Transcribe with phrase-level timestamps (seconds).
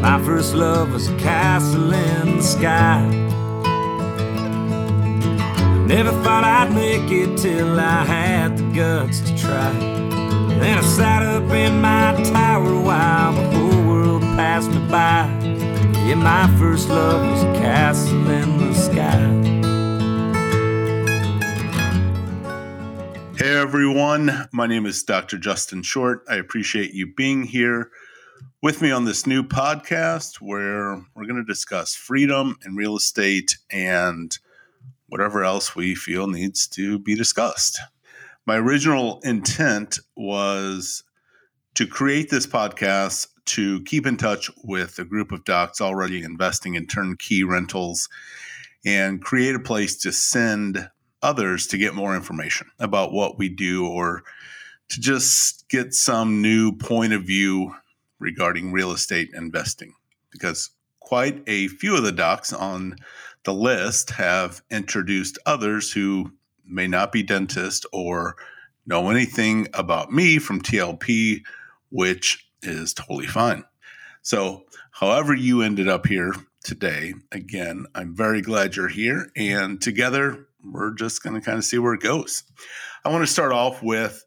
[0.00, 3.04] My first love was a castle in the sky.
[5.86, 9.72] Never thought I'd make it till I had the guts to try.
[10.58, 15.28] Then I sat up in my tower while the whole world passed me by.
[16.06, 19.46] Yeah, my first love was a castle in the sky.
[23.36, 25.38] Hey everyone, my name is Dr.
[25.38, 26.24] Justin Short.
[26.28, 27.90] I appreciate you being here
[28.66, 33.58] with me on this new podcast where we're going to discuss freedom and real estate
[33.70, 34.38] and
[35.06, 37.78] whatever else we feel needs to be discussed.
[38.44, 41.04] My original intent was
[41.74, 46.74] to create this podcast to keep in touch with a group of docs already investing
[46.74, 48.08] in turnkey rentals
[48.84, 50.90] and create a place to send
[51.22, 54.24] others to get more information about what we do or
[54.88, 57.72] to just get some new point of view
[58.18, 59.94] regarding real estate investing
[60.30, 60.70] because
[61.00, 62.96] quite a few of the docs on
[63.44, 66.32] the list have introduced others who
[66.64, 68.36] may not be dentists or
[68.86, 71.42] know anything about me from TLP,
[71.90, 73.64] which is totally fine.
[74.22, 79.30] So, however, you ended up here today, again, I'm very glad you're here.
[79.36, 82.42] And together, we're just going to kind of see where it goes.
[83.04, 84.24] I want to start off with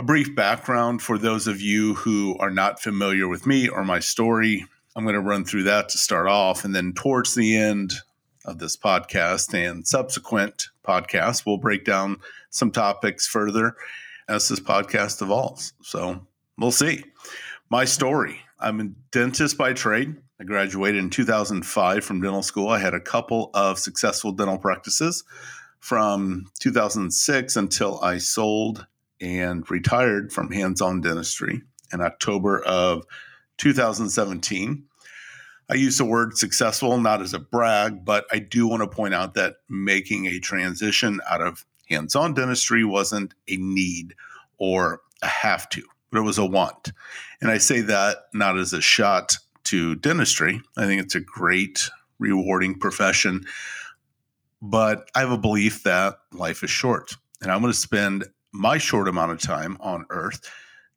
[0.00, 3.98] a brief background for those of you who are not familiar with me or my
[4.00, 4.64] story.
[4.96, 6.64] I'm going to run through that to start off.
[6.64, 7.92] And then towards the end
[8.46, 12.16] of this podcast and subsequent podcasts, we'll break down
[12.48, 13.76] some topics further
[14.26, 15.74] as this podcast evolves.
[15.82, 17.04] So we'll see.
[17.68, 20.16] My story I'm a dentist by trade.
[20.40, 22.70] I graduated in 2005 from dental school.
[22.70, 25.24] I had a couple of successful dental practices
[25.78, 28.86] from 2006 until I sold
[29.20, 33.04] and retired from hands on dentistry in October of
[33.58, 34.84] 2017.
[35.68, 39.14] I use the word successful not as a brag, but I do want to point
[39.14, 44.14] out that making a transition out of hands on dentistry wasn't a need
[44.58, 46.92] or a have to, but it was a want.
[47.40, 50.60] And I say that not as a shot to dentistry.
[50.76, 51.88] I think it's a great,
[52.18, 53.44] rewarding profession.
[54.62, 57.14] But I have a belief that life is short.
[57.40, 60.48] And I'm going to spend my short amount of time on earth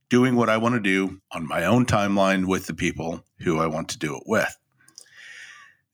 [0.09, 3.67] doing what I want to do on my own timeline with the people who I
[3.67, 4.55] want to do it with.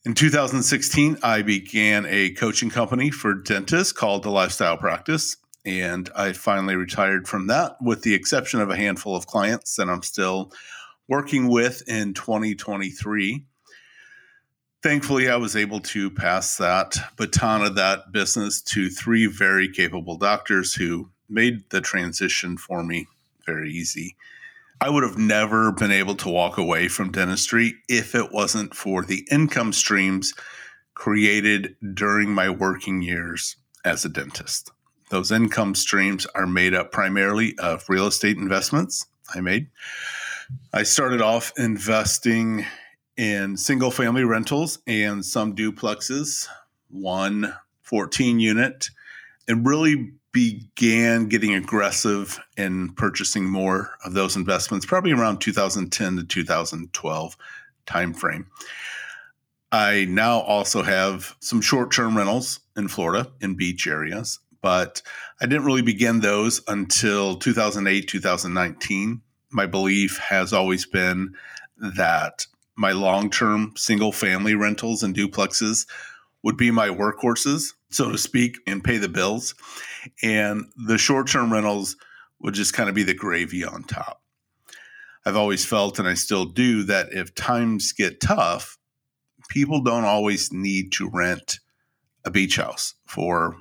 [0.05, 5.37] In 2016, I began a coaching company for dentists called The Lifestyle Practice.
[5.65, 9.89] And I finally retired from that, with the exception of a handful of clients that
[9.89, 10.51] I'm still
[11.09, 13.45] working with in 2023.
[14.81, 20.17] Thankfully, I was able to pass that baton of that business to three very capable
[20.17, 23.07] doctors who made the transition for me
[23.45, 24.15] very easy.
[24.81, 29.03] I would have never been able to walk away from dentistry if it wasn't for
[29.03, 30.33] the income streams
[30.93, 34.71] created during my working years as a dentist.
[35.09, 39.67] Those income streams are made up primarily of real estate investments I made,
[40.73, 42.65] I started off investing
[43.17, 46.47] in single family rentals and some duplexes,
[46.89, 47.53] one
[47.83, 48.89] 14 unit,
[49.47, 56.23] and really began getting aggressive in purchasing more of those investments probably around 2010 to
[56.23, 57.37] 2012
[57.87, 58.45] timeframe.
[59.71, 65.01] I now also have some short-term rentals in Florida in beach areas, but
[65.41, 71.35] I didn't really begin those until 2008, 2019 my belief has always been
[71.77, 72.45] that
[72.75, 75.87] my long term single family rentals and duplexes
[76.43, 79.55] would be my workhorses, so to speak, and pay the bills.
[80.23, 81.95] And the short term rentals
[82.39, 84.21] would just kind of be the gravy on top.
[85.25, 88.77] I've always felt, and I still do, that if times get tough,
[89.49, 91.59] people don't always need to rent
[92.25, 93.57] a beach house for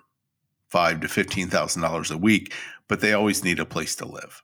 [0.69, 2.55] five to fifteen thousand dollars a week,
[2.89, 4.43] but they always need a place to live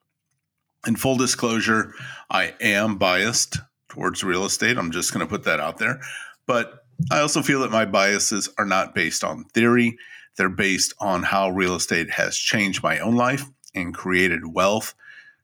[0.86, 1.94] in full disclosure,
[2.30, 3.58] I am biased
[3.88, 4.76] towards real estate.
[4.76, 6.00] I'm just going to put that out there.
[6.46, 9.96] But I also feel that my biases are not based on theory,
[10.37, 13.44] they're based on how real estate has changed my own life
[13.75, 14.94] and created wealth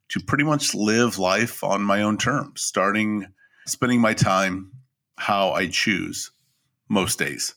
[0.09, 3.27] to pretty much live life on my own terms, starting
[3.67, 4.73] spending my time
[5.17, 6.33] how I choose
[6.89, 7.55] most days.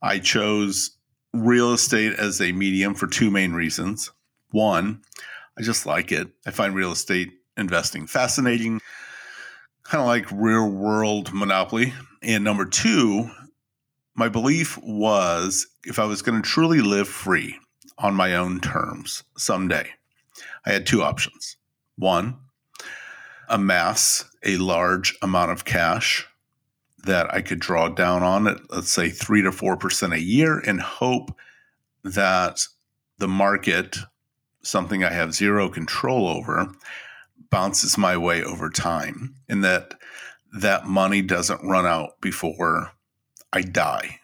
[0.00, 0.96] I chose
[1.32, 4.10] real estate as a medium for two main reasons.
[4.50, 5.02] One,
[5.58, 6.28] I just like it.
[6.46, 8.80] I find real estate investing fascinating,
[9.84, 11.92] kind of like real world monopoly.
[12.24, 13.30] And number two,
[14.14, 17.58] my belief was if I was going to truly live free
[17.98, 19.90] on my own terms someday,
[20.64, 21.58] I had two options.
[21.96, 22.38] One,
[23.48, 26.26] amass a large amount of cash
[27.04, 30.80] that I could draw down on it, let's say three to 4% a year, and
[30.80, 31.36] hope
[32.02, 32.66] that
[33.18, 33.98] the market,
[34.62, 36.72] something I have zero control over,
[37.50, 39.94] bounces my way over time and that
[40.54, 42.92] that money doesn't run out before
[43.52, 44.20] I die.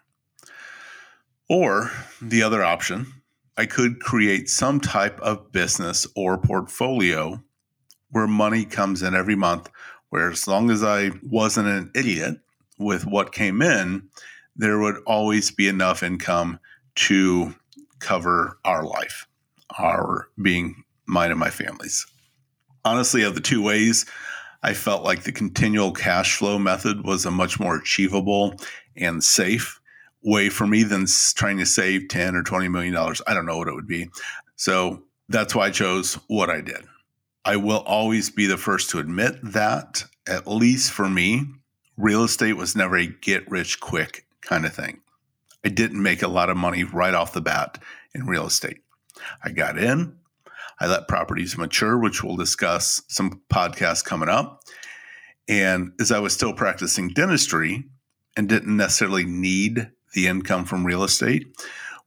[1.49, 1.91] Or
[2.23, 3.13] the other option,
[3.57, 7.43] I could create some type of business or portfolio
[8.11, 9.69] where money comes in every month,
[10.11, 12.39] where as long as I wasn't an idiot
[12.79, 14.09] with what came in,
[14.57, 16.61] there would always be enough income
[16.95, 17.55] to
[17.99, 19.27] cover our life,
[19.79, 22.07] our being mine and my family's.
[22.85, 24.07] Honestly, of the two ways,
[24.63, 28.55] I felt like the continual cash flow method was a much more achievable
[28.97, 29.81] and safe
[30.23, 33.23] way for me than trying to save 10 or 20 million dollars.
[33.27, 34.11] I don't know what it would be.
[34.57, 36.85] So that's why I chose what I did.
[37.45, 41.47] I will always be the first to admit that, at least for me,
[41.97, 45.01] real estate was never a get rich quick kind of thing.
[45.65, 47.83] I didn't make a lot of money right off the bat
[48.15, 48.81] in real estate.
[49.43, 50.17] I got in,
[50.81, 54.63] I let properties mature, which we'll discuss some podcasts coming up.
[55.49, 57.85] And as I was still practicing dentistry
[58.37, 61.47] and didn't necessarily need the income from real estate,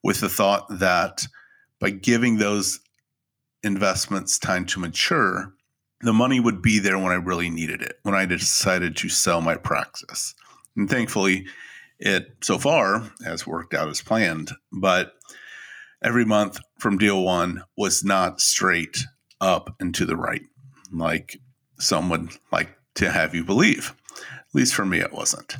[0.03, 1.27] with the thought that
[1.79, 2.79] by giving those
[3.63, 5.53] investments time to mature,
[6.01, 9.39] the money would be there when I really needed it, when I decided to sell
[9.39, 10.35] my practice.
[10.75, 11.45] And thankfully,
[11.99, 14.51] it so far has worked out as planned.
[14.71, 15.13] But
[16.03, 18.97] every month from deal one was not straight
[19.41, 20.43] up and to the right,
[20.91, 21.37] like
[21.79, 23.93] some would like to have you believe.
[24.17, 25.55] At least for me, it wasn't.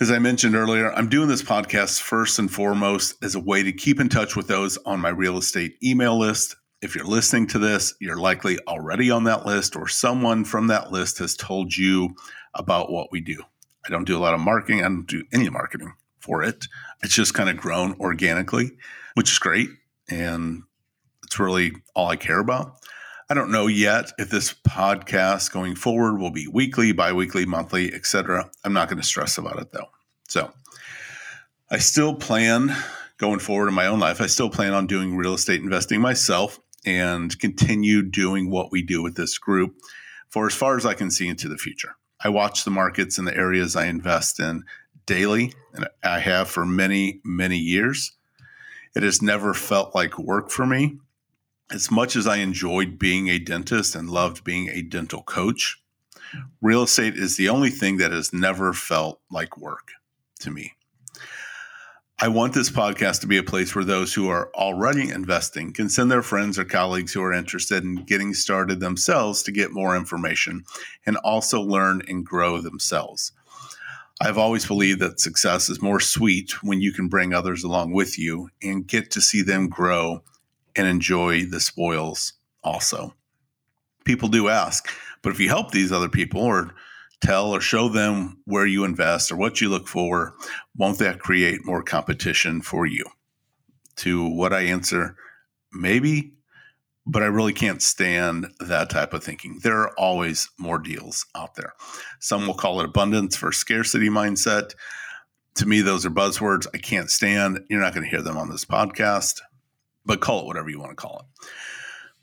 [0.00, 3.72] As I mentioned earlier, I'm doing this podcast first and foremost as a way to
[3.72, 7.58] keep in touch with those on my real estate email list if you're listening to
[7.58, 12.14] this, you're likely already on that list, or someone from that list has told you
[12.54, 13.42] about what we do.
[13.86, 16.66] I don't do a lot of marketing, I don't do any marketing for it.
[17.02, 18.72] It's just kind of grown organically,
[19.14, 19.70] which is great.
[20.08, 20.62] And
[21.24, 22.76] it's really all I care about.
[23.28, 28.50] I don't know yet if this podcast going forward will be weekly, bi-weekly, monthly, etc.
[28.64, 29.88] I'm not going to stress about it though.
[30.28, 30.52] So
[31.70, 32.74] I still plan
[33.18, 36.58] going forward in my own life, I still plan on doing real estate investing myself
[36.84, 39.76] and continue doing what we do with this group
[40.30, 41.96] for as far as I can see into the future.
[42.24, 44.64] I watch the markets in the areas I invest in
[45.06, 48.12] daily, and I have for many, many years.
[48.94, 50.98] It has never felt like work for me.
[51.70, 55.80] As much as I enjoyed being a dentist and loved being a dental coach,
[56.60, 59.92] real estate is the only thing that has never felt like work
[60.40, 60.72] to me.
[62.22, 65.88] I want this podcast to be a place where those who are already investing can
[65.88, 69.96] send their friends or colleagues who are interested in getting started themselves to get more
[69.96, 70.64] information
[71.06, 73.32] and also learn and grow themselves.
[74.22, 78.18] I've always believed that success is more sweet when you can bring others along with
[78.18, 80.22] you and get to see them grow
[80.76, 83.14] and enjoy the spoils also.
[84.04, 84.90] People do ask,
[85.22, 86.74] but if you help these other people or
[87.22, 90.34] tell or show them where you invest or what you look for,
[90.76, 93.04] won't that create more competition for you?
[93.96, 95.16] To what I answer,
[95.72, 96.32] maybe,
[97.06, 99.60] but I really can't stand that type of thinking.
[99.62, 101.72] There are always more deals out there.
[102.18, 104.74] Some will call it abundance for scarcity mindset.
[105.56, 107.60] To me, those are buzzwords I can't stand.
[107.68, 109.40] You're not going to hear them on this podcast,
[110.04, 111.48] but call it whatever you want to call it.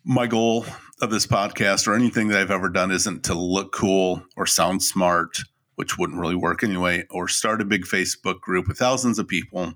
[0.03, 0.65] My goal
[1.01, 4.81] of this podcast or anything that I've ever done isn't to look cool or sound
[4.81, 5.39] smart,
[5.75, 9.73] which wouldn't really work anyway, or start a big Facebook group with thousands of people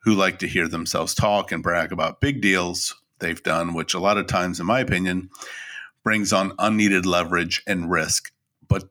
[0.00, 4.00] who like to hear themselves talk and brag about big deals they've done, which a
[4.00, 5.30] lot of times, in my opinion,
[6.02, 8.32] brings on unneeded leverage and risk,
[8.68, 8.84] but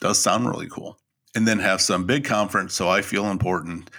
[0.00, 0.98] does sound really cool.
[1.34, 3.90] And then have some big conference so I feel important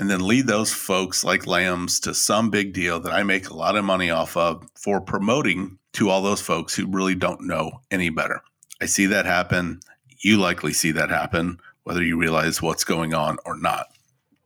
[0.00, 3.54] and then lead those folks like lambs to some big deal that I make a
[3.54, 7.82] lot of money off of for promoting to all those folks who really don't know
[7.90, 8.40] any better.
[8.80, 9.80] I see that happen.
[10.20, 13.88] You likely see that happen, whether you realize what's going on or not.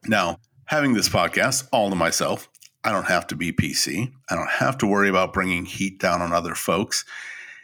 [0.07, 2.49] Now, having this podcast all to myself,
[2.85, 4.13] I don't have to be PC.
[4.29, 7.05] I don't have to worry about bringing heat down on other folks.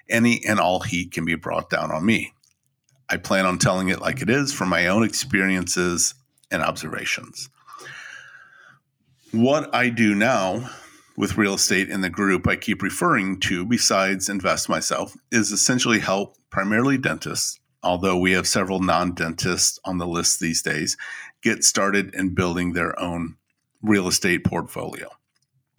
[0.09, 2.33] Any and all heat can be brought down on me.
[3.09, 6.15] I plan on telling it like it is from my own experiences
[6.51, 7.51] and observations.
[9.33, 10.71] What I do now
[11.17, 15.99] with real estate in the group I keep referring to, besides invest myself, is essentially
[15.99, 20.97] help primarily dentists, although we have several non dentists on the list these days,
[21.43, 23.37] get started in building their own
[23.83, 25.09] real estate portfolio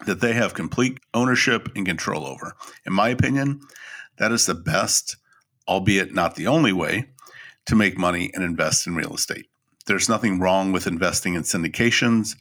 [0.05, 2.55] that they have complete ownership and control over.
[2.85, 3.61] In my opinion,
[4.17, 5.17] That is the best,
[5.67, 7.05] albeit not the only way,
[7.65, 9.47] to make money and invest in real estate.
[9.87, 12.35] There's nothing wrong with investing in syndications.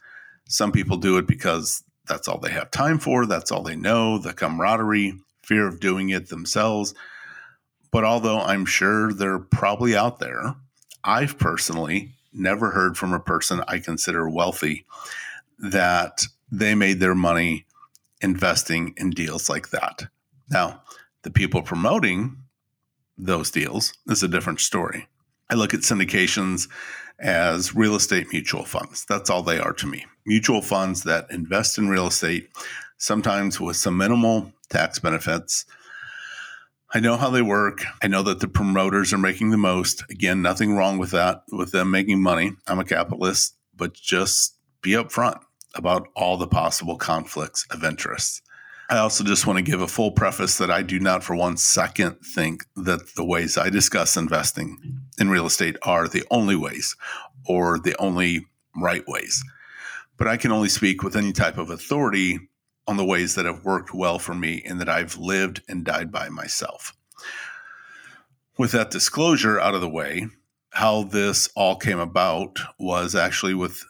[0.46, 4.18] Some people do it because that's all they have time for, that's all they know,
[4.18, 6.94] the camaraderie, fear of doing it themselves.
[7.90, 10.54] But although I'm sure they're probably out there,
[11.02, 14.84] I've personally never heard from a person I consider wealthy
[15.60, 17.66] that they made their money
[18.20, 20.08] investing in deals like that.
[20.50, 20.82] Now,
[21.22, 22.36] the people promoting
[23.16, 25.08] those deals is a different story.
[25.48, 26.68] I look at syndications
[27.18, 29.04] as real estate mutual funds.
[29.08, 30.06] That's all they are to me.
[30.26, 32.48] Mutual funds that invest in real estate,
[32.96, 35.66] sometimes with some minimal tax benefits.
[36.92, 37.84] I know how they work.
[38.02, 40.02] I know that the promoters are making the most.
[40.10, 42.52] Again, nothing wrong with that, with them making money.
[42.66, 45.40] I'm a capitalist, but just be upfront
[45.74, 48.42] about all the possible conflicts of interest.
[48.90, 51.56] I also just want to give a full preface that I do not for one
[51.56, 56.96] second think that the ways I discuss investing in real estate are the only ways
[57.46, 59.44] or the only right ways.
[60.16, 62.40] But I can only speak with any type of authority
[62.88, 66.10] on the ways that have worked well for me and that I've lived and died
[66.10, 66.92] by myself.
[68.58, 70.26] With that disclosure out of the way,
[70.70, 73.84] how this all came about was actually with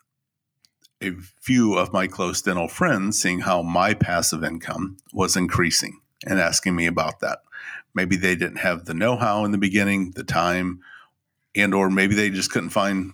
[1.03, 6.39] a few of my close dental friends seeing how my passive income was increasing and
[6.39, 7.41] asking me about that.
[7.95, 10.81] Maybe they didn't have the know-how in the beginning, the time,
[11.57, 13.13] and or maybe they just couldn't find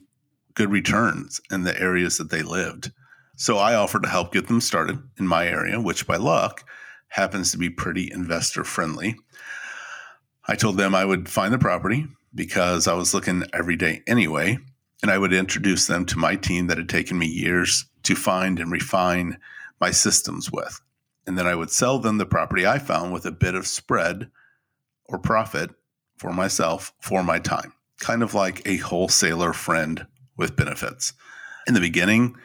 [0.55, 2.91] good returns in the areas that they lived.
[3.37, 6.65] So I offered to help get them started in my area, which by luck
[7.09, 9.17] happens to be pretty investor friendly.
[10.49, 14.59] I told them I would find the property because I was looking every day anyway
[15.03, 18.59] and I would introduce them to my team that had taken me years to find
[18.59, 19.39] and refine
[19.81, 20.81] my systems with.
[21.27, 24.31] And then I would sell them the property I found with a bit of spread
[25.07, 25.71] or profit
[26.17, 31.13] for myself for my time, kind of like a wholesaler friend with benefits.
[31.67, 32.37] In the beginning,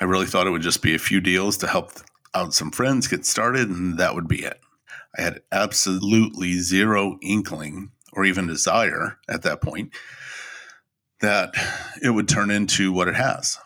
[0.00, 1.92] I really thought it would just be a few deals to help
[2.34, 4.60] out some friends get started, and that would be it.
[5.18, 9.92] I had absolutely zero inkling or even desire at that point
[11.20, 11.52] that
[12.02, 13.58] it would turn into what it has.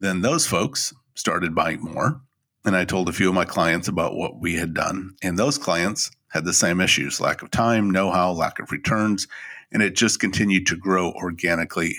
[0.00, 2.20] Then those folks started buying more.
[2.64, 5.14] And I told a few of my clients about what we had done.
[5.22, 9.28] And those clients had the same issues lack of time, know how, lack of returns.
[9.72, 11.96] And it just continued to grow organically,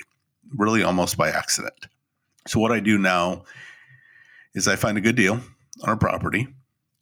[0.54, 1.88] really almost by accident.
[2.48, 3.44] So, what I do now
[4.54, 5.40] is I find a good deal
[5.84, 6.48] on a property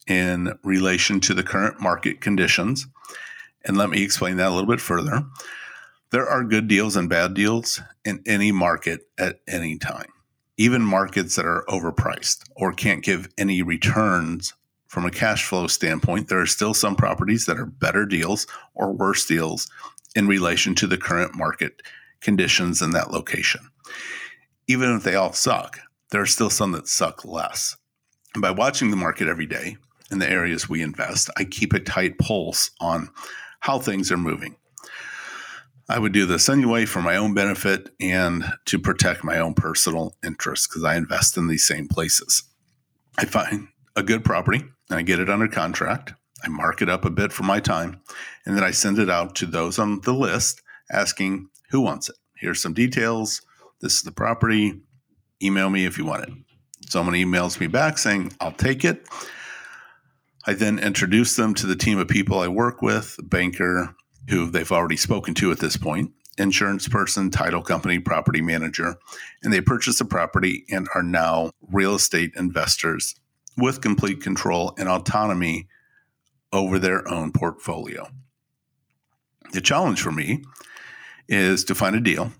[0.06, 2.86] in relation to the current market conditions.
[3.64, 5.24] And let me explain that a little bit further.
[6.10, 10.12] There are good deals and bad deals in any market at any time,
[10.56, 14.54] even markets that are overpriced or can't give any returns
[14.86, 16.28] from a cash flow standpoint.
[16.28, 19.68] There are still some properties that are better deals or worse deals
[20.14, 21.82] in relation to the current market
[22.20, 23.68] conditions in that location.
[24.68, 27.76] Even if they all suck, there are still some that suck less.
[28.32, 29.76] And by watching the market every day
[30.10, 33.10] in the areas we invest, I keep a tight pulse on
[33.60, 34.56] how things are moving.
[35.88, 40.16] I would do this anyway for my own benefit and to protect my own personal
[40.24, 42.42] interests because I invest in these same places.
[43.16, 46.12] I find a good property and I get it under contract.
[46.42, 48.00] I mark it up a bit for my time
[48.44, 52.16] and then I send it out to those on the list asking who wants it.
[52.36, 53.42] Here's some details.
[53.80, 54.80] This is the property.
[55.40, 56.30] Email me if you want it.
[56.88, 59.06] Someone emails me back saying, I'll take it.
[60.46, 63.94] I then introduce them to the team of people I work with, banker,
[64.28, 68.96] who they've already spoken to at this point insurance person, title company, property manager,
[69.42, 73.14] and they purchase a property and are now real estate investors
[73.56, 75.66] with complete control and autonomy
[76.52, 78.08] over their own portfolio.
[79.52, 80.44] The challenge for me
[81.28, 82.32] is to find a deal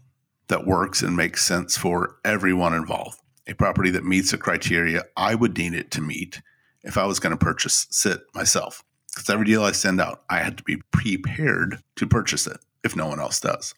[0.48, 3.18] that works and makes sense for everyone involved.
[3.46, 6.42] A property that meets the criteria I would need it to meet
[6.82, 8.84] if I was going to purchase it myself.
[9.16, 12.94] Because every deal I send out, I had to be prepared to purchase it if
[12.94, 13.74] no one else does.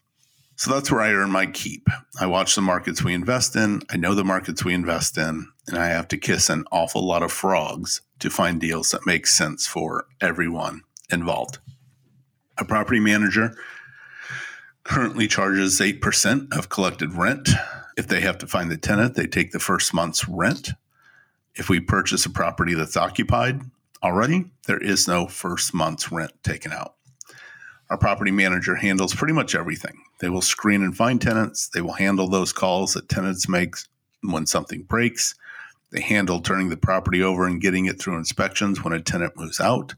[0.56, 1.86] So that's where I earn my keep.
[2.20, 5.78] I watch the markets we invest in, I know the markets we invest in, and
[5.78, 9.64] I have to kiss an awful lot of frogs to find deals that make sense
[9.64, 11.58] for everyone involved.
[12.58, 13.56] A property manager
[14.82, 17.50] currently charges 8% of collected rent.
[17.96, 20.70] If they have to find the tenant, they take the first month's rent.
[21.54, 23.60] If we purchase a property that's occupied,
[24.02, 26.94] already, there is no first month's rent taken out.
[27.90, 30.02] Our property manager handles pretty much everything.
[30.20, 31.68] They will screen and find tenants.
[31.68, 33.76] They will handle those calls that tenants make
[34.22, 35.34] when something breaks.
[35.90, 39.58] They handle turning the property over and getting it through inspections when a tenant moves
[39.58, 39.94] out.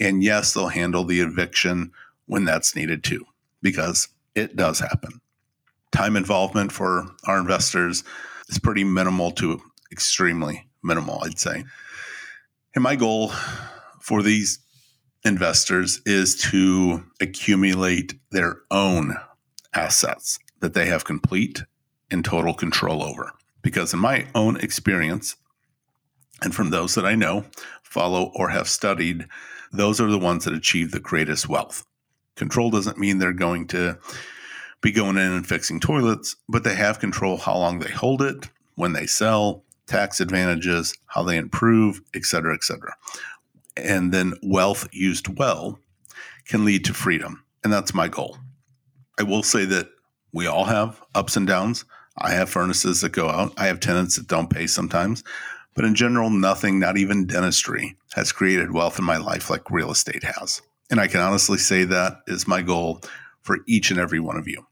[0.00, 1.92] And yes, they'll handle the eviction
[2.26, 3.26] when that's needed too,
[3.60, 5.20] because it does happen.
[5.92, 8.04] Time involvement for our investors
[8.48, 11.64] is pretty minimal to extremely minimal, I'd say.
[12.74, 13.32] And my goal
[14.00, 14.60] for these
[15.24, 19.16] investors is to accumulate their own
[19.74, 21.62] assets that they have complete
[22.10, 23.32] and total control over.
[23.62, 25.36] Because in my own experience,
[26.40, 27.46] and from those that I know,
[27.82, 29.26] follow, or have studied,
[29.72, 31.84] those are the ones that achieve the greatest wealth.
[32.36, 33.98] Control doesn't mean they're going to
[34.80, 38.48] be going in and fixing toilets, but they have control how long they hold it,
[38.76, 42.94] when they sell, tax advantages, how they improve, et cetera, et cetera.
[43.76, 45.78] And then wealth used well
[46.46, 47.44] can lead to freedom.
[47.64, 48.38] And that's my goal.
[49.18, 49.88] I will say that
[50.32, 51.84] we all have ups and downs.
[52.16, 53.52] I have furnaces that go out.
[53.56, 55.24] I have tenants that don't pay sometimes.
[55.74, 59.90] But in general, nothing, not even dentistry, has created wealth in my life like real
[59.90, 60.60] estate has.
[60.90, 63.00] And I can honestly say that is my goal
[63.42, 64.66] for each and every one of you.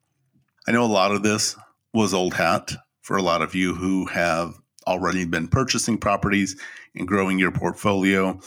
[0.66, 1.56] I know a lot of this
[1.94, 4.54] was old hat for a lot of you who have
[4.86, 6.60] already been purchasing properties
[6.94, 8.38] and growing your portfolio.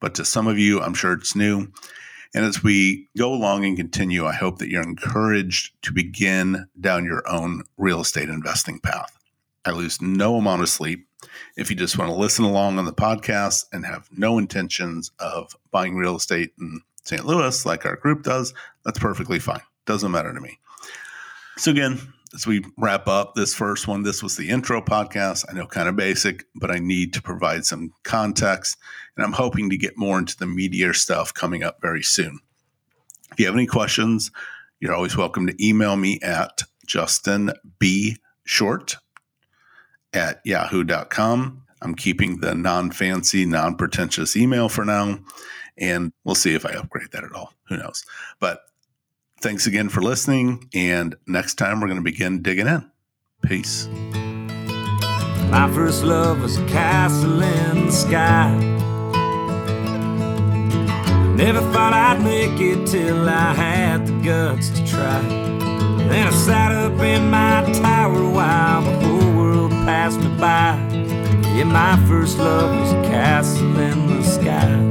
[0.00, 1.68] But to some of you, I'm sure it's new.
[2.34, 7.04] And as we go along and continue, I hope that you're encouraged to begin down
[7.04, 9.16] your own real estate investing path.
[9.64, 11.08] I lose no amount of sleep.
[11.56, 15.56] If you just want to listen along on the podcast and have no intentions of
[15.70, 17.24] buying real estate in St.
[17.24, 18.52] Louis like our group does,
[18.84, 19.62] that's perfectly fine.
[19.86, 20.58] Doesn't matter to me.
[21.56, 21.98] So, again,
[22.36, 25.46] as we wrap up this first one, this was the intro podcast.
[25.48, 28.76] I know kind of basic, but I need to provide some context.
[29.16, 32.38] And I'm hoping to get more into the meteor stuff coming up very soon.
[33.32, 34.30] If you have any questions,
[34.80, 38.18] you're always welcome to email me at Justin B.
[38.44, 38.96] Short
[40.12, 41.62] at yahoo.com.
[41.80, 45.18] I'm keeping the non fancy, non pretentious email for now,
[45.78, 47.54] and we'll see if I upgrade that at all.
[47.68, 48.04] Who knows?
[48.38, 48.60] But
[49.40, 50.68] Thanks again for listening.
[50.74, 52.90] And next time, we're going to begin digging in.
[53.44, 53.86] Peace.
[55.50, 58.54] My first love was a castle in the sky.
[61.36, 65.20] Never thought I'd make it till I had the guts to try.
[66.08, 70.78] Then I sat up in my tower while the whole world passed me by.
[71.54, 74.85] Yeah, my first love was a castle in the sky.